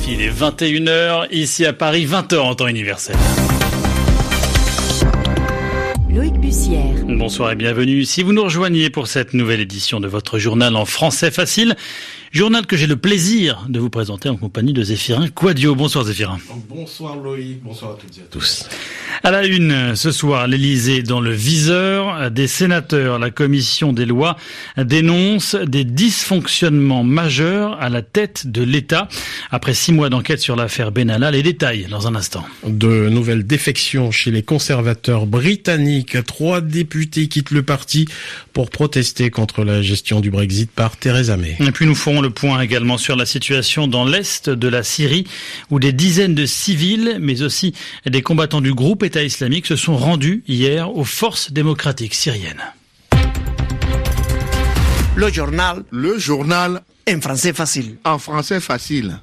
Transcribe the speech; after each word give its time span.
RFI, 0.00 0.12
il 0.12 0.20
est 0.22 0.30
21h, 0.30 1.26
ici 1.30 1.64
à 1.66 1.72
Paris, 1.72 2.06
20h 2.06 2.38
en 2.38 2.54
temps 2.54 2.66
universel. 2.66 3.16
Loïc 6.10 6.34
Bussière. 6.34 6.94
Bonsoir 7.06 7.52
et 7.52 7.54
bienvenue. 7.54 8.04
Si 8.04 8.22
vous 8.22 8.32
nous 8.32 8.44
rejoignez 8.44 8.90
pour 8.90 9.06
cette 9.06 9.34
nouvelle 9.34 9.60
édition 9.60 10.00
de 10.00 10.08
votre 10.08 10.38
journal 10.38 10.76
en 10.76 10.84
français 10.84 11.30
facile, 11.30 11.76
journal 12.32 12.66
que 12.66 12.76
j'ai 12.76 12.86
le 12.86 12.96
plaisir 12.96 13.66
de 13.68 13.78
vous 13.78 13.90
présenter 13.90 14.28
en 14.28 14.36
compagnie 14.36 14.72
de 14.72 14.82
Zéphirin 14.82 15.28
Quadio. 15.28 15.74
Bonsoir 15.74 16.04
Zéphirin. 16.04 16.38
Bonsoir 16.68 17.16
Loïc, 17.16 17.62
bonsoir 17.62 17.92
à 17.92 17.94
toutes 17.94 18.16
et 18.18 18.22
à 18.22 18.24
tous. 18.30 18.68
À 19.22 19.30
la 19.30 19.44
une, 19.44 19.96
ce 19.96 20.12
soir, 20.12 20.46
l'Elysée 20.46 21.02
dans 21.02 21.20
le 21.20 21.32
viseur 21.32 22.30
des 22.30 22.46
sénateurs. 22.46 23.18
La 23.18 23.30
commission 23.30 23.92
des 23.92 24.06
lois 24.06 24.38
dénonce 24.78 25.56
des 25.56 25.84
dysfonctionnements 25.84 27.04
majeurs 27.04 27.78
à 27.82 27.90
la 27.90 28.00
tête 28.00 28.46
de 28.46 28.62
l'État. 28.62 29.08
Après 29.50 29.74
six 29.74 29.92
mois 29.92 30.08
d'enquête 30.08 30.40
sur 30.40 30.56
l'affaire 30.56 30.90
Benalla, 30.90 31.30
les 31.30 31.42
détails 31.42 31.86
dans 31.90 32.06
un 32.06 32.14
instant. 32.14 32.46
De 32.66 33.10
nouvelles 33.10 33.46
défections 33.46 34.10
chez 34.10 34.30
les 34.30 34.42
conservateurs 34.42 35.26
britanniques. 35.26 36.16
Trois 36.24 36.62
députés 36.62 37.28
quittent 37.28 37.50
le 37.50 37.62
parti 37.62 38.06
pour 38.54 38.70
protester 38.70 39.28
contre 39.28 39.64
la 39.64 39.82
gestion 39.82 40.20
du 40.20 40.30
Brexit 40.30 40.70
par 40.70 40.96
Theresa 40.96 41.36
May. 41.36 41.56
Et 41.60 41.72
puis 41.72 41.84
nous 41.84 41.94
ferons 41.94 42.22
le 42.22 42.30
point 42.30 42.58
également 42.62 42.96
sur 42.96 43.16
la 43.16 43.26
situation 43.26 43.86
dans 43.86 44.06
l'est 44.06 44.48
de 44.48 44.68
la 44.68 44.82
Syrie, 44.82 45.24
où 45.68 45.78
des 45.78 45.92
dizaines 45.92 46.34
de 46.34 46.46
civils, 46.46 47.18
mais 47.20 47.42
aussi 47.42 47.74
des 48.06 48.22
combattants 48.22 48.62
du 48.62 48.72
groupe 48.72 49.04
État 49.10 49.24
islamique 49.24 49.66
se 49.66 49.74
sont 49.74 49.96
rendus 49.96 50.44
hier 50.46 50.96
aux 50.96 51.02
forces 51.02 51.50
démocratiques 51.50 52.14
syriennes. 52.14 52.62
Le 55.16 55.32
journal. 55.32 55.82
Le 55.90 56.16
journal. 56.16 56.82
En 57.12 57.20
français 57.20 57.52
facile. 57.52 57.96
En 58.04 58.18
français 58.18 58.60
facile. 58.60 59.18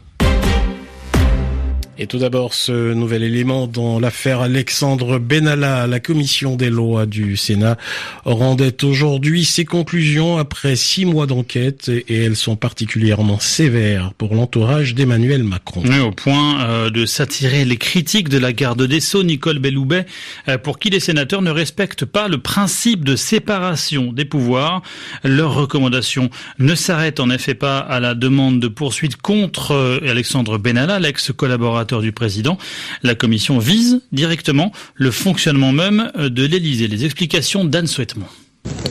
Et 2.00 2.06
tout 2.06 2.20
d'abord, 2.20 2.53
ce 2.53 2.94
nouvel 2.94 3.23
élément 3.23 3.66
dans 3.66 4.00
l'affaire 4.00 4.42
Alexandre 4.42 5.17
Benalla. 5.17 5.88
La 5.88 6.00
commission 6.00 6.56
des 6.56 6.70
lois 6.70 7.08
du 7.08 7.38
Sénat 7.38 7.76
rendait 8.23 8.84
aujourd'hui 8.84 9.45
ses 9.45 9.66
conclusions 9.66 10.38
après 10.38 10.75
six 10.75 11.06
mois 11.06 11.25
d'enquête 11.25 11.90
et 11.90 12.23
elles 12.23 12.36
sont 12.36 12.56
particulièrement 12.56 13.40
sévères 13.40 14.14
pour 14.16 14.36
l'entourage 14.36 14.94
d'Emmanuel 14.94 15.44
Macron. 15.44 15.81
Oui, 15.86 15.98
au 15.98 16.12
point 16.12 16.62
euh, 16.62 16.92
de 16.92 17.08
s'attirer 17.08 17.66
les 17.66 17.78
critiques 17.78 18.30
de 18.30 18.38
la 18.38 18.53
garde 18.53 18.84
des 18.84 19.00
Sceaux, 19.00 19.23
Nicole 19.23 19.58
Belloubet, 19.58 20.06
euh, 20.50 20.59
pour 20.59 20.78
qui 20.78 20.92
les 20.92 21.00
sénateurs 21.00 21.42
ne 21.42 21.50
respectent 21.50 22.06
pas 22.06 22.28
le 22.28 22.38
principe 22.38 23.06
de 23.06 23.16
séparation 23.16 24.14
des 24.14 24.25
pouvoirs. 24.25 24.84
Leurs 25.23 25.56
recommandations 25.56 26.30
ne 26.59 26.75
s'arrêtent 26.75 27.20
en 27.20 27.31
effet 27.31 27.56
pas 27.56 27.80
à 27.80 28.00
la 28.00 28.14
demande 28.14 28.59
de 28.59 28.68
poursuite 28.68 29.18
contre 29.18 29.72
euh, 29.72 30.00
Alexandre 30.08 30.59
Benalla, 30.59 31.00
l'ex-collaborateur 31.00 31.86
du 31.95 32.11
président. 32.11 32.57
La 33.03 33.16
commission 33.16 33.59
vise 33.59 34.02
directement 34.11 34.71
le 34.95 35.11
fonctionnement 35.11 35.71
même 35.71 36.11
de 36.16 36.45
l'Élysée. 36.45 36.88
Les 36.88 37.05
explications 37.05 37.66
d'Anne 37.66 37.88
Souhaitement. 37.88 38.27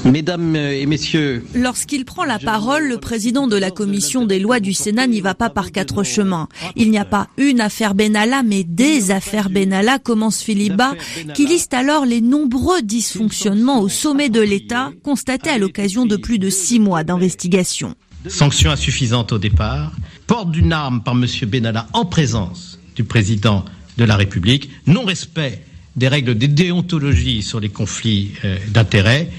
Mesdames 0.05 0.57
et 0.57 0.87
messieurs. 0.87 1.45
Lorsqu'il 1.55 2.05
prend 2.05 2.25
la 2.25 2.39
parole, 2.39 2.89
le 2.89 2.99
président 2.99 3.47
de 3.47 3.57
la 3.57 3.71
commission 3.71 4.25
des 4.25 4.39
lois 4.39 4.61
du 4.61 4.73
Sénat 4.73 5.07
n'y 5.07 5.21
va 5.21 5.35
pas 5.35 5.51
par 5.51 5.73
quatre 5.73 6.03
chemins. 6.03 6.49
Il 6.77 6.91
n'y 6.91 6.99
a 6.99 7.05
pas 7.05 7.29
une 7.37 7.61
affaire 7.61 7.95
Benalla, 7.95 8.43
mais 8.43 8.65
des 8.65 9.11
affaires 9.11 9.51
Benalla, 9.51 9.99
commence 9.99 10.43
Philippe 10.43 10.77
Bas, 10.77 10.95
qui 11.35 11.47
liste 11.47 11.75
alors 11.75 12.07
les 12.07 12.21
nombreux 12.21 12.83
dysfonctionnements 12.83 13.81
au 13.81 13.89
sommet 13.89 14.29
de 14.29 14.41
l'État 14.41 14.93
constatés 15.03 15.51
à 15.51 15.59
l'occasion 15.59 16.07
de 16.07 16.17
plus 16.17 16.39
de 16.39 16.51
six 16.51 16.79
mois 16.79 17.05
d'investigation. 17.05 17.95
Sanction 18.29 18.71
insuffisante 18.71 19.33
au 19.33 19.39
départ, 19.39 19.93
porte 20.27 20.51
d'une 20.51 20.73
arme 20.73 21.03
par 21.03 21.15
M. 21.15 21.27
Benalla 21.47 21.87
en 21.93 22.05
présence 22.05 22.76
du 22.97 23.05
président 23.05 23.65
de 23.99 24.05
la 24.05 24.17
République, 24.17 24.71
non-respect 24.87 25.63
des 25.95 26.09
règles 26.09 26.37
de 26.37 26.47
déontologie 26.47 27.43
sur 27.43 27.61
les 27.61 27.69
conflits 27.69 28.33
euh, 28.45 28.57
d'intérêts, 28.69 29.31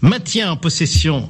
maintien 0.00 0.50
en 0.50 0.56
possession 0.56 1.28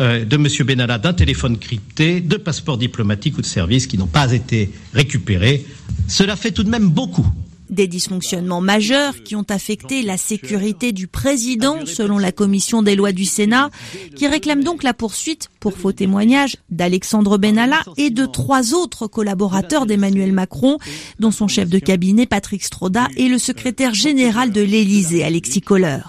euh, 0.00 0.24
de 0.24 0.36
M. 0.36 0.46
Benalla 0.64 0.98
d'un 0.98 1.12
téléphone 1.12 1.58
crypté, 1.58 2.20
de 2.20 2.36
passeports 2.36 2.78
diplomatiques 2.78 3.38
ou 3.38 3.40
de 3.40 3.46
services 3.46 3.86
qui 3.86 3.98
n'ont 3.98 4.06
pas 4.06 4.32
été 4.32 4.70
récupérés. 4.94 5.66
Cela 6.06 6.36
fait 6.36 6.52
tout 6.52 6.62
de 6.62 6.70
même 6.70 6.88
beaucoup. 6.88 7.26
Des 7.70 7.86
dysfonctionnements 7.86 8.60
majeurs 8.60 9.22
qui 9.22 9.36
ont 9.36 9.44
affecté 9.48 10.02
la 10.02 10.16
sécurité 10.16 10.92
du 10.92 11.06
président, 11.06 11.86
selon 11.86 12.18
la 12.18 12.32
commission 12.32 12.82
des 12.82 12.96
lois 12.96 13.12
du 13.12 13.24
Sénat, 13.24 13.70
qui 14.16 14.26
réclame 14.26 14.64
donc 14.64 14.82
la 14.82 14.94
poursuite 14.94 15.48
pour 15.60 15.76
faux 15.76 15.92
témoignage 15.92 16.56
d'Alexandre 16.70 17.38
Benalla 17.38 17.82
et 17.96 18.10
de 18.10 18.26
trois 18.26 18.74
autres 18.74 19.06
collaborateurs 19.06 19.86
d'Emmanuel 19.86 20.32
Macron, 20.32 20.78
dont 21.18 21.30
son 21.30 21.48
chef 21.48 21.68
de 21.68 21.78
cabinet 21.78 22.26
Patrick 22.26 22.62
Stroda 22.64 23.08
et 23.16 23.28
le 23.28 23.38
secrétaire 23.38 23.94
général 23.94 24.52
de 24.52 24.60
l'Élysée 24.60 25.24
Alexis 25.24 25.60
Kohler. 25.60 26.00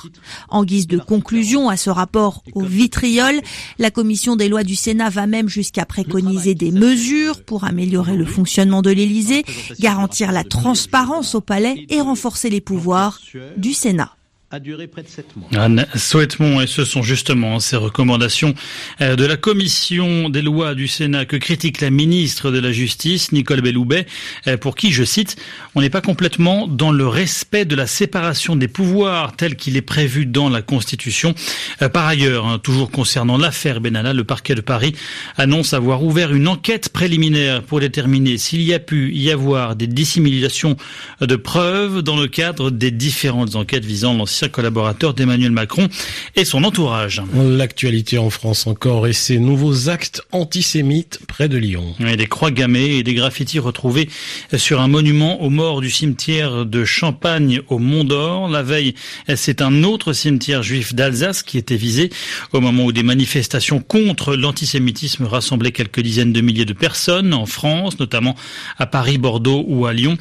En 0.49 0.63
guise 0.63 0.87
de 0.87 0.97
conclusion 0.97 1.69
à 1.69 1.77
ce 1.77 1.89
rapport 1.89 2.43
au 2.53 2.63
vitriol, 2.63 3.39
la 3.77 3.91
commission 3.91 4.35
des 4.35 4.49
lois 4.49 4.63
du 4.63 4.75
Sénat 4.75 5.09
va 5.09 5.27
même 5.27 5.49
jusqu'à 5.49 5.85
préconiser 5.85 6.55
des 6.55 6.71
mesures 6.71 7.43
pour 7.43 7.63
améliorer 7.63 8.15
le 8.15 8.25
fonctionnement 8.25 8.81
de 8.81 8.91
l'Élysée, 8.91 9.43
garantir 9.79 10.31
la 10.31 10.43
transparence 10.43 11.35
au 11.35 11.41
palais 11.49 11.85
et 11.89 11.99
renforcer 11.99 12.49
les 12.51 12.61
pouvoirs 12.61 13.19
du 13.57 13.73
Sénat 13.73 14.11
a 14.51 14.59
duré 14.59 14.87
près 14.87 15.03
de 15.03 15.07
sept 15.07 15.27
mois. 15.35 15.47
Anne 15.55 15.85
Souhaitement, 15.95 16.59
et 16.59 16.65
ce 16.65 16.83
sont 16.83 17.03
justement 17.03 17.59
ces 17.59 17.75
recommandations 17.75 18.55
euh, 18.99 19.15
de 19.15 19.23
la 19.23 19.37
commission 19.37 20.27
des 20.27 20.41
lois 20.41 20.73
du 20.73 20.87
Sénat 20.87 21.25
que 21.25 21.35
critique 21.35 21.81
la 21.81 21.91
ministre 21.91 22.49
de 22.49 22.57
la 22.57 22.71
Justice, 22.71 23.31
Nicole 23.31 23.61
Belloubet, 23.61 24.07
euh, 24.47 24.57
pour 24.57 24.75
qui, 24.75 24.91
je 24.91 25.03
cite, 25.03 25.35
on 25.75 25.81
n'est 25.81 25.91
pas 25.91 26.01
complètement 26.01 26.67
dans 26.67 26.91
le 26.91 27.07
respect 27.07 27.65
de 27.65 27.75
la 27.75 27.85
séparation 27.85 28.55
des 28.55 28.67
pouvoirs 28.67 29.35
tel 29.35 29.55
qu'il 29.55 29.77
est 29.77 29.83
prévu 29.83 30.25
dans 30.25 30.49
la 30.49 30.63
Constitution. 30.63 31.35
Euh, 31.83 31.89
par 31.89 32.07
ailleurs, 32.07 32.47
hein, 32.47 32.57
toujours 32.57 32.89
concernant 32.89 33.37
l'affaire 33.37 33.81
Benalla, 33.81 34.13
le 34.13 34.23
parquet 34.23 34.55
de 34.55 34.61
Paris 34.61 34.95
annonce 35.37 35.73
avoir 35.75 36.01
ouvert 36.03 36.33
une 36.33 36.47
enquête 36.47 36.89
préliminaire 36.89 37.61
pour 37.61 37.81
déterminer 37.81 38.39
s'il 38.39 38.63
y 38.63 38.73
a 38.73 38.79
pu 38.79 39.13
y 39.13 39.29
avoir 39.29 39.75
des 39.75 39.85
dissimulations 39.85 40.75
de 41.21 41.35
preuves 41.35 42.01
dans 42.01 42.17
le 42.17 42.27
cadre 42.27 42.71
des 42.71 42.89
différentes 42.89 43.53
enquêtes 43.53 43.85
visant 43.85 44.15
l'ancien 44.15 44.38
collaborateur 44.47 45.13
d'Emmanuel 45.13 45.51
Macron 45.51 45.87
et 46.35 46.45
son 46.45 46.63
entourage. 46.63 47.21
L'actualité 47.33 48.17
en 48.17 48.29
France 48.29 48.67
encore 48.67 49.07
et 49.07 49.13
ces 49.13 49.39
nouveaux 49.39 49.89
actes 49.89 50.21
antisémites 50.31 51.19
près 51.27 51.49
de 51.49 51.57
Lyon. 51.57 51.95
Et 52.05 52.15
des 52.15 52.27
croix 52.27 52.51
gammées 52.51 52.97
et 52.97 53.03
des 53.03 53.13
graffitis 53.13 53.59
retrouvés 53.59 54.09
sur 54.55 54.81
un 54.81 54.87
monument 54.87 55.41
aux 55.41 55.49
morts 55.49 55.81
du 55.81 55.89
cimetière 55.89 56.65
de 56.65 56.85
Champagne 56.85 57.61
au 57.67 57.79
Mont 57.79 58.03
d'Or. 58.03 58.49
La 58.49 58.63
veille, 58.63 58.95
c'est 59.35 59.61
un 59.61 59.83
autre 59.83 60.13
cimetière 60.13 60.63
juif 60.63 60.93
d'Alsace 60.93 61.43
qui 61.43 61.57
était 61.57 61.75
visé 61.75 62.09
au 62.53 62.61
moment 62.61 62.85
où 62.85 62.91
des 62.91 63.03
manifestations 63.03 63.79
contre 63.79 64.35
l'antisémitisme 64.35 65.25
rassemblaient 65.25 65.71
quelques 65.71 66.01
dizaines 66.01 66.33
de 66.33 66.41
milliers 66.41 66.65
de 66.65 66.73
personnes 66.73 67.33
en 67.33 67.45
France, 67.45 67.99
notamment 67.99 68.35
à 68.77 68.85
Paris, 68.85 69.17
Bordeaux 69.17 69.65
ou 69.67 69.85
à 69.85 69.93
Lyon. 69.93 70.17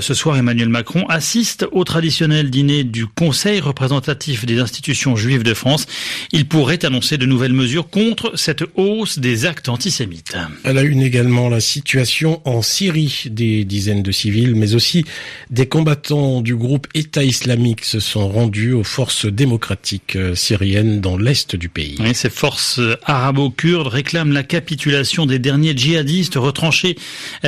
Ce 0.00 0.14
soir, 0.14 0.36
Emmanuel 0.36 0.68
Macron 0.68 1.06
assiste 1.08 1.66
au 1.72 1.84
traditionnel 1.84 2.50
dîner 2.50 2.84
du 2.84 3.06
Conseil 3.06 3.57
représentatif 3.60 4.44
des 4.44 4.58
institutions 4.58 5.16
juives 5.16 5.42
de 5.42 5.54
France, 5.54 5.86
il 6.32 6.46
pourrait 6.46 6.84
annoncer 6.84 7.18
de 7.18 7.26
nouvelles 7.26 7.52
mesures 7.52 7.88
contre 7.88 8.32
cette 8.36 8.64
hausse 8.76 9.18
des 9.18 9.46
actes 9.46 9.68
antisémites. 9.68 10.36
Elle 10.64 10.78
a 10.78 10.82
une 10.82 11.02
également 11.02 11.48
la 11.48 11.60
situation 11.60 12.40
en 12.44 12.62
Syrie. 12.62 13.24
Des 13.30 13.64
dizaines 13.64 14.02
de 14.02 14.12
civils, 14.12 14.54
mais 14.54 14.74
aussi 14.74 15.04
des 15.50 15.66
combattants 15.66 16.40
du 16.40 16.56
groupe 16.56 16.86
État 16.94 17.24
islamique 17.24 17.84
se 17.84 18.00
sont 18.00 18.28
rendus 18.28 18.72
aux 18.72 18.84
forces 18.84 19.26
démocratiques 19.26 20.16
euh, 20.16 20.34
syriennes 20.34 21.00
dans 21.00 21.16
l'est 21.16 21.56
du 21.56 21.68
pays. 21.68 21.96
ces 22.14 22.30
forces 22.30 22.80
arabo-kurdes 23.04 23.88
réclament 23.88 24.32
la 24.32 24.42
capitulation 24.42 25.26
des 25.26 25.38
derniers 25.38 25.76
djihadistes 25.76 26.36
retranchés 26.36 26.96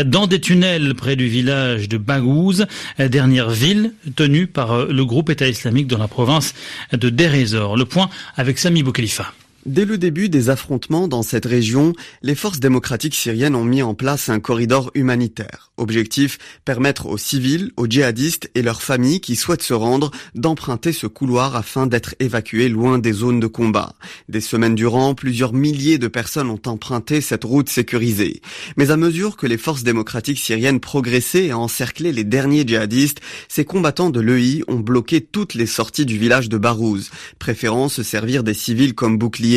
dans 0.05 0.27
des 0.27 0.41
tunnels 0.41 0.95
près 0.95 1.17
du 1.17 1.29
village 1.29 1.89
de 1.89 1.97
Baghouz, 1.99 2.67
dernière 2.99 3.51
ville 3.51 3.93
tenue 4.17 4.47
par 4.47 4.73
euh, 4.73 4.89
le 4.91 5.05
groupe 5.05 5.31
État 5.31 5.49
islamique 5.49 5.87
dans 5.87 5.99
la 6.00 6.08
province 6.08 6.55
de 6.93 7.11
Deir 7.11 7.76
Le 7.76 7.85
point 7.85 8.11
avec 8.37 8.58
Sami 8.58 8.82
Boukhalifa. 8.82 9.32
Dès 9.67 9.85
le 9.85 9.99
début 9.99 10.31
des 10.31 10.49
affrontements 10.49 11.07
dans 11.07 11.23
cette 11.23 11.45
région, 11.45 11.93
les 12.23 12.35
forces 12.35 12.61
démocratiques 12.61 13.15
syriennes 13.15 13.55
ont 13.55 13.65
mis 13.65 13.83
en 13.83 13.93
place 13.93 14.31
un 14.31 14.41
corridor 14.41 14.91
humanitaire. 14.95 15.71
Objectif, 15.77 16.39
permettre 16.65 17.05
aux 17.05 17.19
civils, 17.19 17.71
aux 17.77 17.87
djihadistes 17.87 18.51
et 18.55 18.62
leurs 18.62 18.81
familles 18.81 19.21
qui 19.21 19.37
souhaitent 19.37 19.62
se 19.62 19.75
rendre 19.75 20.12
d'emprunter 20.35 20.95
ce 20.95 21.07
couloir 21.07 21.57
afin 21.57 21.87
d'être 21.87 22.15
évacués 22.21 22.71
loin 22.71 22.99
des 22.99 23.12
zones 23.12 23.39
de 23.39 23.47
combat. 23.47 23.97
Des 24.31 24.41
semaines 24.41 24.75
durant, 24.75 25.15
plusieurs 25.15 25.53
milliers 25.53 25.99
de 25.99 26.09
personnes 26.09 26.49
ont 26.49 26.63
emprunté 26.65 27.21
cette 27.21 27.45
route 27.45 27.69
sécurisée. 27.69 28.41
Mais 28.79 28.91
à 28.91 28.97
mesure 28.97 29.37
que 29.37 29.47
les 29.47 29.59
forces 29.59 29.83
démocratiques 29.83 30.39
syriennes 30.39 30.81
progressaient 30.81 31.47
et 31.47 31.53
encerclaient 31.53 32.13
les 32.13 32.25
derniers 32.25 32.67
djihadistes, 32.67 33.21
ces 33.49 33.67
combattants 33.67 34.11
de 34.11 34.21
l'EI 34.21 34.63
ont 34.69 34.81
bloqué 34.81 35.21
toutes 35.21 35.53
les 35.53 35.67
sorties 35.67 36.06
du 36.06 36.17
village 36.17 36.49
de 36.49 36.56
Barouz, 36.56 37.11
préférant 37.39 37.91
se 37.91 38.03
servir 38.03 38.43
des 38.43 38.55
civils 38.55 38.95
comme 38.95 39.19
boucliers 39.19 39.50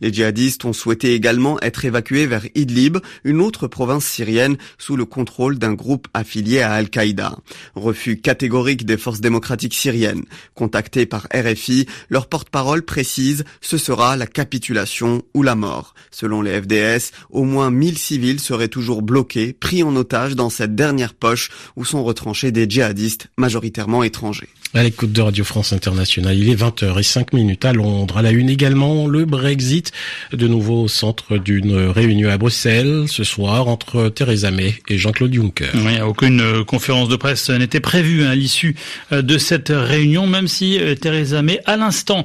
Les 0.00 0.12
djihadistes 0.12 0.64
ont 0.64 0.72
souhaité 0.72 1.14
également 1.14 1.60
être 1.60 1.84
évacués 1.84 2.26
vers 2.26 2.44
Idlib, 2.54 2.98
une 3.24 3.40
autre 3.40 3.66
province 3.66 4.04
syrienne 4.04 4.56
sous 4.78 4.96
le 4.96 5.04
contrôle 5.04 5.58
d'un 5.58 5.74
groupe 5.74 6.08
affilié 6.14 6.60
à 6.60 6.72
Al-Qaïda. 6.72 7.36
Refus 7.74 8.20
catégorique 8.20 8.84
des 8.84 8.96
forces 8.96 9.20
démocratiques 9.20 9.74
syriennes. 9.74 10.24
Contactés 10.54 11.06
par 11.06 11.26
RFI, 11.34 11.86
leur 12.08 12.28
porte-parole 12.28 12.82
précise 12.82 13.44
ce 13.60 13.78
sera 13.78 14.16
la 14.16 14.26
capitulation 14.26 15.22
ou 15.34 15.42
la 15.42 15.54
mort. 15.54 15.94
Selon 16.10 16.42
les 16.42 16.60
FDS, 16.60 17.12
au 17.30 17.44
moins 17.44 17.70
1000 17.70 17.98
civils 17.98 18.40
seraient 18.40 18.68
toujours 18.68 19.02
bloqués, 19.02 19.52
pris 19.52 19.82
en 19.82 19.94
otage 19.96 20.34
dans 20.36 20.50
cette 20.50 20.74
dernière 20.74 21.14
poche 21.14 21.50
où 21.76 21.84
sont 21.84 22.04
retranchés 22.04 22.52
des 22.52 22.68
djihadistes 22.68 23.28
majoritairement 23.36 24.02
étrangers. 24.02 24.48
À 24.72 24.84
l'écoute 24.84 25.10
de 25.10 25.20
Radio 25.20 25.42
France 25.42 25.72
Internationale, 25.72 26.38
il 26.38 26.48
est 26.48 26.54
20h05 26.54 27.34
minutes 27.34 27.64
à 27.64 27.72
Londres. 27.72 28.18
À 28.18 28.22
la 28.22 28.30
une 28.30 28.48
également, 28.48 28.99
le 29.06 29.24
Brexit, 29.24 29.92
de 30.32 30.46
nouveau 30.46 30.82
au 30.82 30.88
centre 30.88 31.36
d'une 31.36 31.74
réunion 31.88 32.30
à 32.30 32.38
Bruxelles 32.38 33.04
ce 33.08 33.24
soir 33.24 33.68
entre 33.68 34.08
Theresa 34.08 34.50
May 34.50 34.74
et 34.88 34.98
Jean-Claude 34.98 35.34
Juncker. 35.34 35.70
Oui, 35.74 36.00
aucune 36.00 36.40
euh, 36.40 36.64
conférence 36.64 37.08
de 37.08 37.16
presse 37.16 37.50
n'était 37.50 37.80
prévue 37.80 38.24
hein, 38.24 38.30
à 38.30 38.34
l'issue 38.34 38.76
euh, 39.12 39.22
de 39.22 39.36
cette 39.38 39.72
réunion, 39.74 40.26
même 40.26 40.48
si 40.48 40.78
euh, 40.78 40.94
Theresa 40.94 41.42
May, 41.42 41.60
à 41.66 41.76
l'instant, 41.76 42.24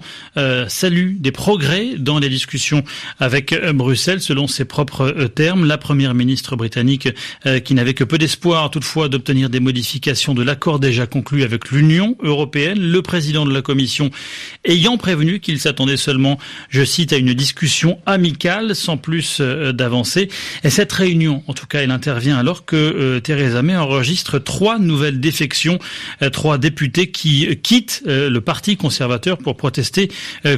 salue 0.68 1.16
des 1.18 1.32
progrès 1.32 1.96
dans 1.98 2.20
les 2.20 2.30
discussions 2.30 2.84
avec 3.20 3.56
Bruxelles, 3.74 4.22
selon 4.22 4.48
ses 4.48 4.66
propres 4.66 5.12
termes. 5.34 5.66
La 5.66 5.78
première 5.78 6.14
ministre 6.14 6.56
britannique, 6.56 7.10
qui 7.64 7.74
n'avait 7.74 7.94
que 7.94 8.04
peu 8.04 8.18
d'espoir 8.18 8.70
toutefois 8.70 9.10
d'obtenir 9.10 9.50
des 9.50 9.60
modifications 9.60 10.34
de 10.34 10.44
l'accord 10.44 10.80
déjà 10.80 11.08
conclu 11.08 11.44
avec 11.44 11.72
l'Union 11.72 12.16
européenne, 12.22 12.36
européenne, 12.36 12.80
le 12.80 13.02
président 13.02 13.46
de 13.46 13.54
la 13.54 13.62
Commission 13.62 14.12
ayant 14.66 14.98
prévenu 14.98 15.40
qu'il 15.40 15.60
s'attendait 15.60 15.98
seulement, 15.98 16.38
je 16.70 16.84
cite, 16.84 17.14
à 17.14 17.18
une 17.18 17.34
discussion 17.34 18.00
amicale 18.06 18.76
sans 18.76 18.98
plus 18.98 19.38
euh, 19.40 19.72
d'avancée. 19.72 20.30
Et 20.64 20.70
cette 20.70 20.92
réunion, 20.92 21.44
en 21.48 21.54
tout 21.54 21.68
cas, 21.68 21.82
elle 21.82 21.92
intervient 21.92 22.38
alors 22.38 22.66
que 22.66 22.76
euh, 22.76 23.20
Theresa 23.20 23.62
May 23.62 23.76
enregistre 23.76 24.40
trois 24.40 24.78
nouvelles 24.78 25.20
défections, 25.20 25.80
euh, 26.22 26.30
trois 26.30 26.58
députés 26.58 27.12
qui 27.12 27.56
quittent 27.58 28.04
le 28.06 28.40
Parti 28.40 28.78
conservateur 28.78 29.38
pour 29.38 29.58
protester 29.58 30.12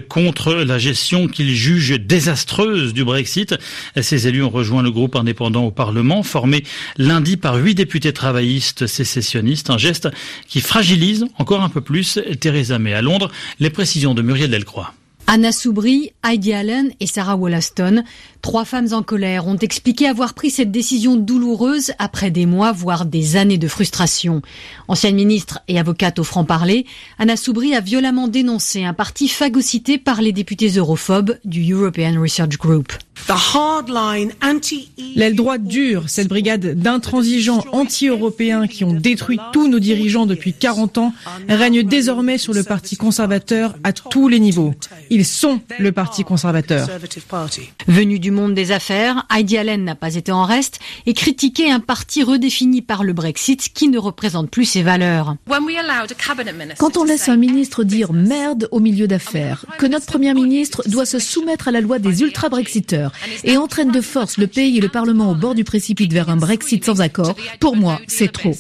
contre 0.10 0.54
la 0.54 0.78
gestion 0.78 1.28
qu'ils 1.28 1.56
jugent 1.56 2.00
désastreuse 2.00 2.94
du 2.94 3.04
Brexit. 3.04 3.56
Ces 4.02 4.28
élus 4.28 4.44
ont 4.44 4.50
rejoint 4.50 4.82
le 4.82 4.92
groupe 4.92 5.16
indépendant 5.16 5.66
au 5.66 5.72
Parlement, 5.72 6.24
formé 6.24 6.64
lundi 6.98 7.38
par 7.38 7.56
huit 7.56 7.76
députés 7.76 8.14
travaillistes 8.14 8.88
sécessionnistes, 8.88 9.70
un 9.70 9.78
geste 9.78 10.10
qui 10.48 10.60
fragilise 10.60 11.26
encore 11.38 11.62
un 11.62 11.68
un 11.68 11.70
peu 11.70 11.82
plus 11.82 12.18
Theresa 12.40 12.80
May. 12.80 12.94
À 12.94 13.02
Londres, 13.02 13.30
les 13.60 13.70
précisions 13.70 14.14
de 14.14 14.22
Muriel 14.22 14.50
Delcroix. 14.50 14.94
Anna 15.30 15.52
Soubry, 15.52 16.14
Heidi 16.24 16.54
Allen 16.54 16.94
et 17.02 17.06
Sarah 17.06 17.36
Wollaston, 17.36 18.04
trois 18.42 18.64
femmes 18.64 18.94
en 18.94 19.04
colère, 19.04 19.46
ont 19.46 19.58
expliqué 19.58 20.08
avoir 20.08 20.34
pris 20.34 20.50
cette 20.50 20.72
décision 20.72 21.18
douloureuse 21.18 21.92
après 22.00 22.32
des 22.32 22.46
mois, 22.46 22.72
voire 22.72 23.06
des 23.06 23.36
années 23.36 23.58
de 23.58 23.68
frustration. 23.68 24.42
Ancienne 24.88 25.16
ministre 25.16 25.60
et 25.68 25.80
avocate 25.80 26.20
au 26.20 26.24
franc-parler, 26.24 26.86
Anna 27.20 27.36
Soubry 27.36 27.76
a 27.76 27.82
violemment 27.82 28.30
dénoncé 28.30 28.86
un 28.86 28.94
parti 28.94 29.28
phagocyté 29.28 29.98
par 29.98 30.22
les 30.22 30.32
députés 30.32 30.70
europhobes 30.70 31.38
du 31.44 31.74
European 31.74 32.22
Research 32.22 32.58
Group. 32.58 32.94
L'aile 35.16 35.36
droite 35.36 35.64
dure, 35.64 36.04
cette 36.08 36.28
brigade 36.28 36.80
d'intransigeants 36.80 37.64
anti-européens 37.72 38.68
qui 38.68 38.84
ont 38.84 38.94
détruit 38.94 39.40
tous 39.52 39.68
nos 39.68 39.80
dirigeants 39.80 40.26
depuis 40.26 40.54
40 40.54 40.98
ans, 40.98 41.14
règne 41.50 41.84
désormais 41.84 42.38
sur 42.38 42.54
le 42.54 42.64
Parti 42.64 42.96
conservateur 42.96 43.76
à 43.84 43.92
tous 43.92 44.28
les 44.28 44.40
niveaux. 44.40 44.74
Ils 45.10 45.26
sont 45.26 45.60
le 45.80 45.92
Parti 45.92 46.24
conservateur. 46.24 46.88
Venu 47.88 48.20
du 48.20 48.32
monde 48.32 48.54
des 48.54 48.72
affaires, 48.72 49.26
Heidi 49.34 49.58
Allen 49.58 49.84
n'a 49.84 49.96
pas 49.96 50.16
été 50.16 50.32
en 50.32 50.46
reste 50.46 50.80
et 51.06 51.14
critiqué 51.14 51.72
un 51.72 51.80
parti 51.80 52.24
redéfini 52.24 52.82
par 52.82 53.04
le 53.04 53.14
Brexit 53.14 53.70
qui 53.74 53.88
ne 53.90 53.98
représente 53.98 54.50
plus 54.50 54.66
ses 54.66 54.84
valeurs. 54.84 55.36
Quand 56.78 56.98
on 56.98 57.04
laisse 57.04 57.30
un 57.30 57.38
ministre 57.38 57.84
dire 57.84 58.14
merde 58.14 58.68
au 58.72 58.80
milieu 58.80 59.08
d'affaires, 59.08 59.66
que 59.78 59.86
notre 59.86 60.06
Premier 60.06 60.34
ministre 60.34 60.84
doit 60.88 61.06
se 61.06 61.20
soumettre 61.20 61.68
à 61.68 61.72
la 61.72 61.82
loi 61.82 62.00
des 62.00 62.22
ultra-Brexiteurs, 62.22 63.07
et 63.44 63.58
entraîne 63.58 63.92
de 63.92 64.02
force 64.02 64.38
le 64.38 64.48
pays 64.48 64.78
et 64.78 64.82
le 64.82 64.90
Parlement 64.90 65.32
au 65.32 65.36
bord 65.36 65.56
du 65.56 65.64
précipice 65.64 66.10
vers 66.10 66.30
un 66.30 66.38
Brexit 66.38 66.84
sans 66.86 67.02
accord, 67.02 67.36
pour 67.60 67.76
moi, 67.76 68.00
c'est 68.08 68.32
trop. 68.32 68.54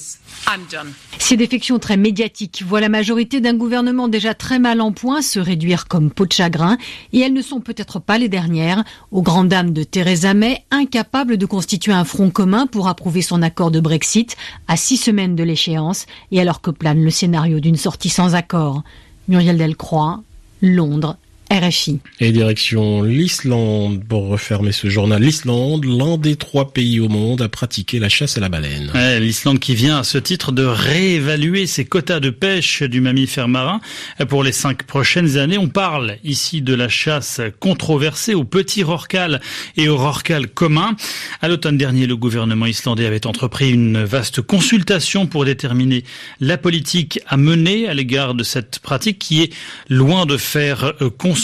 Ces 1.19 1.35
défections 1.35 1.79
très 1.79 1.97
médiatiques 1.97 2.63
voient 2.65 2.79
la 2.79 2.89
majorité 2.89 3.41
d'un 3.41 3.53
gouvernement 3.53 4.07
déjà 4.07 4.33
très 4.33 4.59
mal 4.59 4.81
en 4.81 4.91
point 4.91 5.21
se 5.21 5.39
réduire 5.39 5.87
comme 5.87 6.11
peau 6.11 6.25
de 6.25 6.31
chagrin, 6.31 6.77
et 7.11 7.19
elles 7.19 7.33
ne 7.33 7.41
sont 7.41 7.59
peut-être 7.59 7.99
pas 7.99 8.17
les 8.17 8.29
dernières, 8.29 8.83
aux 9.11 9.21
grandes 9.21 9.49
dames 9.49 9.73
de 9.73 9.83
Theresa 9.83 10.33
May, 10.33 10.63
incapable 10.71 11.37
de 11.37 11.45
constituer 11.45 11.91
un 11.91 12.05
front 12.05 12.29
commun 12.29 12.67
pour 12.67 12.87
approuver 12.87 13.21
son 13.21 13.41
accord 13.41 13.71
de 13.71 13.79
Brexit 13.79 14.37
à 14.67 14.77
six 14.77 14.97
semaines 14.97 15.35
de 15.35 15.43
l'échéance, 15.43 16.05
et 16.31 16.39
alors 16.39 16.61
que 16.61 16.71
plane 16.71 17.03
le 17.03 17.09
scénario 17.09 17.59
d'une 17.59 17.77
sortie 17.77 18.09
sans 18.09 18.35
accord. 18.35 18.83
Muriel 19.27 19.57
Delcroix, 19.57 20.21
Londres, 20.61 21.17
RFI. 21.49 21.99
Et 22.19 22.31
direction 22.31 23.03
l'Islande 23.03 24.03
pour 24.03 24.27
refermer 24.27 24.73
ce 24.73 24.89
journal. 24.89 25.21
L'Islande, 25.21 25.85
l'un 25.85 26.17
des 26.17 26.35
trois 26.35 26.73
pays 26.73 26.99
au 26.99 27.07
monde 27.07 27.41
à 27.41 27.47
pratiquer 27.47 27.99
la 27.99 28.09
chasse 28.09 28.37
à 28.37 28.41
la 28.41 28.49
baleine. 28.49 28.91
L'Islande 29.19 29.59
qui 29.59 29.73
vient 29.73 29.99
à 29.99 30.03
ce 30.03 30.17
titre 30.17 30.51
de 30.51 30.65
réévaluer 30.65 31.65
ses 31.65 31.85
quotas 31.85 32.19
de 32.19 32.31
pêche 32.31 32.83
du 32.83 32.99
mammifère 32.99 33.47
marin 33.47 33.79
pour 34.27 34.43
les 34.43 34.51
cinq 34.51 34.83
prochaines 34.83 35.37
années. 35.37 35.57
On 35.57 35.69
parle 35.69 36.17
ici 36.25 36.61
de 36.61 36.73
la 36.73 36.89
chasse 36.89 37.39
controversée 37.61 38.33
au 38.33 38.43
petit 38.43 38.83
rorcal 38.83 39.39
et 39.77 39.87
au 39.87 39.95
rorcal 39.95 40.49
commun. 40.49 40.97
À 41.41 41.47
l'automne 41.47 41.77
dernier, 41.77 42.07
le 42.07 42.17
gouvernement 42.17 42.65
islandais 42.65 43.05
avait 43.05 43.25
entrepris 43.25 43.71
une 43.71 44.03
vaste 44.03 44.41
consultation 44.41 45.27
pour 45.27 45.45
déterminer 45.45 46.03
la 46.41 46.57
politique 46.57 47.21
à 47.25 47.37
mener 47.37 47.87
à 47.87 47.93
l'égard 47.93 48.33
de 48.33 48.43
cette 48.43 48.79
pratique 48.79 49.19
qui 49.19 49.43
est 49.43 49.53
loin 49.87 50.25
de 50.25 50.35
faire 50.35 50.93
consensus 51.17 51.36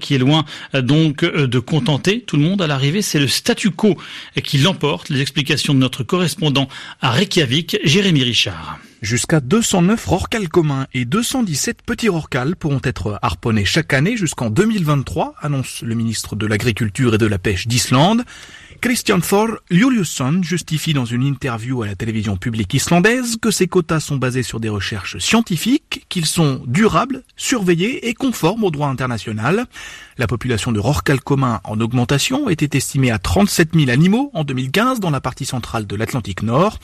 qui 0.00 0.14
est 0.14 0.18
loin 0.18 0.44
euh, 0.74 0.82
donc 0.82 1.22
euh, 1.22 1.46
de 1.46 1.58
contenter 1.58 2.22
tout 2.22 2.36
le 2.36 2.42
monde 2.42 2.62
à 2.62 2.66
l'arrivée. 2.66 3.02
C'est 3.02 3.18
le 3.18 3.28
statu 3.28 3.70
quo 3.70 3.96
qui 4.42 4.58
l'emporte. 4.58 5.08
Les 5.08 5.20
explications 5.20 5.74
de 5.74 5.78
notre 5.78 6.02
correspondant 6.02 6.68
à 7.00 7.10
Reykjavik, 7.10 7.78
Jérémy 7.84 8.22
Richard. 8.22 8.78
Jusqu'à 9.02 9.40
209 9.40 10.04
rorcals 10.04 10.48
communs 10.48 10.86
et 10.92 11.04
217 11.04 11.82
petits 11.82 12.10
rorcals 12.10 12.54
pourront 12.54 12.80
être 12.84 13.18
harponnés 13.22 13.64
chaque 13.64 13.94
année 13.94 14.16
jusqu'en 14.16 14.50
2023, 14.50 15.36
annonce 15.40 15.80
le 15.82 15.94
ministre 15.94 16.36
de 16.36 16.46
l'Agriculture 16.46 17.14
et 17.14 17.18
de 17.18 17.26
la 17.26 17.38
Pêche 17.38 17.66
d'Islande. 17.66 18.24
Christian 18.80 19.20
Thor 19.20 19.58
Juliusson 19.70 20.40
justifie 20.42 20.94
dans 20.94 21.04
une 21.04 21.22
interview 21.22 21.82
à 21.82 21.86
la 21.86 21.94
télévision 21.94 22.38
publique 22.38 22.72
islandaise 22.72 23.36
que 23.36 23.50
ces 23.50 23.68
quotas 23.68 24.00
sont 24.00 24.16
basés 24.16 24.42
sur 24.42 24.58
des 24.58 24.70
recherches 24.70 25.18
scientifiques, 25.18 26.06
qu'ils 26.08 26.24
sont 26.24 26.62
durables, 26.66 27.22
surveillés 27.36 28.08
et 28.08 28.14
conformes 28.14 28.64
au 28.64 28.70
droit 28.70 28.88
international. 28.88 29.66
La 30.16 30.26
population 30.26 30.72
de 30.72 30.80
rorcal 30.80 31.20
commun 31.20 31.60
en 31.64 31.78
augmentation 31.78 32.48
était 32.48 32.76
estimée 32.76 33.10
à 33.10 33.18
37 33.18 33.74
000 33.74 33.90
animaux 33.90 34.30
en 34.32 34.44
2015 34.44 34.98
dans 34.98 35.10
la 35.10 35.20
partie 35.20 35.44
centrale 35.44 35.86
de 35.86 35.96
l'Atlantique 35.96 36.42
Nord. 36.42 36.78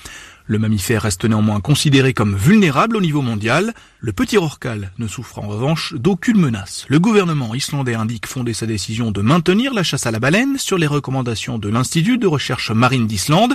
Le 0.49 0.61
mammifère 0.61 1.03
reste 1.03 1.25
néanmoins 1.25 1.61
considéré 1.61 2.15
comme 2.15 2.37
vulnérable 2.37 2.97
au 2.97 3.01
niveau 3.01 3.21
mondial. 3.21 3.75
Le 3.99 4.13
petit 4.13 4.37
rorcal 4.37 4.93
ne 4.99 5.09
souffre 5.09 5.41
en 5.41 5.49
revanche 5.49 5.95
d'aucune 5.95 6.39
menace. 6.39 6.87
Le 6.89 7.01
gouvernement 7.01 7.53
islandais 7.53 7.97
indique 7.97 8.29
fonder 8.29 8.53
sa 8.53 8.67
décision 8.67 9.11
de 9.11 9.23
maintenir 9.23 9.75
la 9.75 9.83
chasse 9.83 10.07
à 10.07 10.13
la 10.13 10.21
baleine 10.21 10.57
sur 10.57 10.79
les 10.79 10.87
recommandations 10.87 11.59
de 11.59 11.69
l'Institut 11.69 12.19
de 12.19 12.29
recherche 12.29 12.71
marine 12.71 13.09
d'Islande 13.09 13.55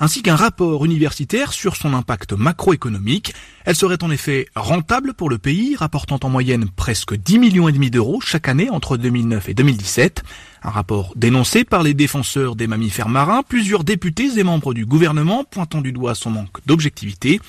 ainsi 0.00 0.22
qu'un 0.22 0.34
rapport 0.34 0.84
universitaire 0.86 1.52
sur 1.52 1.76
son 1.76 1.92
impact 1.92 2.32
macroéconomique. 2.32 3.34
Elle 3.66 3.76
serait 3.76 4.02
en 4.02 4.10
effet 4.10 4.46
rentable 4.56 5.12
pour 5.12 5.28
le 5.28 5.36
pays, 5.36 5.76
rapportant 5.76 6.18
en 6.22 6.30
moyenne 6.30 6.70
presque 6.74 7.14
10 7.14 7.38
millions 7.38 7.68
et 7.68 7.72
demi 7.72 7.90
d'euros 7.90 8.20
chaque 8.22 8.48
année 8.48 8.70
entre 8.70 8.96
2009 8.96 9.50
et 9.50 9.54
2017. 9.54 10.24
Un 10.62 10.70
rapport 10.70 11.12
dénoncé 11.16 11.64
par 11.64 11.82
les 11.82 11.94
défenseurs 11.94 12.54
des 12.54 12.66
mammifères 12.66 13.08
marins, 13.08 13.42
plusieurs 13.42 13.82
députés 13.82 14.38
et 14.38 14.42
membres 14.42 14.74
du 14.74 14.84
gouvernement 14.84 15.44
pointant 15.44 15.80
du 15.80 15.92
doigt 15.92 16.14
son 16.14 16.30
manque 16.30 16.58
d'objectivité. 16.66 17.40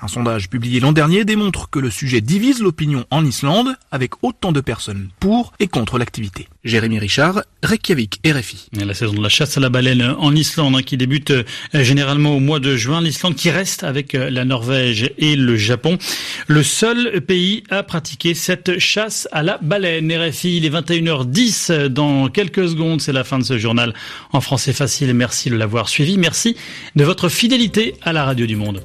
Un 0.00 0.08
sondage 0.08 0.50
publié 0.50 0.80
l'an 0.80 0.92
dernier 0.92 1.24
démontre 1.24 1.70
que 1.70 1.78
le 1.78 1.90
sujet 1.90 2.20
divise 2.20 2.60
l'opinion 2.60 3.04
en 3.10 3.24
Islande, 3.24 3.76
avec 3.90 4.22
autant 4.22 4.52
de 4.52 4.60
personnes 4.60 5.08
pour 5.20 5.52
et 5.58 5.68
contre 5.68 5.98
l'activité. 5.98 6.48
Jérémy 6.64 6.98
Richard, 6.98 7.42
Reykjavik, 7.62 8.20
RFI. 8.26 8.68
La 8.72 8.94
saison 8.94 9.14
de 9.14 9.22
la 9.22 9.28
chasse 9.28 9.56
à 9.56 9.60
la 9.60 9.68
baleine 9.68 10.14
en 10.18 10.34
Islande 10.34 10.76
hein, 10.76 10.82
qui 10.82 10.96
débute 10.96 11.30
euh, 11.30 11.44
généralement 11.72 12.36
au 12.36 12.40
mois 12.40 12.60
de 12.60 12.76
juin. 12.76 13.00
L'Islande 13.00 13.36
qui 13.36 13.50
reste 13.50 13.84
avec 13.84 14.14
euh, 14.14 14.30
la 14.30 14.44
Norvège 14.44 15.12
et 15.18 15.36
le 15.36 15.56
Japon. 15.56 15.98
Le 16.46 16.62
seul 16.62 17.20
pays 17.20 17.62
à 17.70 17.82
pratiquer 17.82 18.34
cette 18.34 18.78
chasse 18.78 19.28
à 19.32 19.42
la 19.42 19.58
baleine. 19.58 20.12
RFI, 20.12 20.58
il 20.58 20.64
est 20.64 20.70
21h10 20.70 21.86
dans 21.86 22.28
quelques 22.28 22.68
secondes. 22.68 23.00
C'est 23.00 23.12
la 23.12 23.24
fin 23.24 23.38
de 23.38 23.44
ce 23.44 23.58
journal 23.58 23.94
en 24.32 24.40
français 24.40 24.72
facile. 24.72 25.14
Merci 25.14 25.50
de 25.50 25.56
l'avoir 25.56 25.88
suivi. 25.88 26.18
Merci 26.18 26.56
de 26.96 27.04
votre 27.04 27.28
fidélité 27.28 27.94
à 28.02 28.12
la 28.12 28.24
radio 28.24 28.46
du 28.46 28.56
monde. 28.56 28.82